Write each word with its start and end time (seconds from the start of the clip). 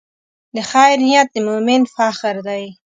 د 0.55 0.57
خیر 0.69 0.95
نیت 1.03 1.27
د 1.33 1.35
مؤمن 1.47 1.81
فخر 1.95 2.35
دی. 2.47 2.63